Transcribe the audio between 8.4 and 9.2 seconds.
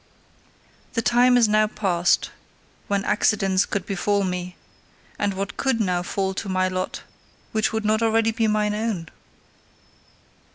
mine own!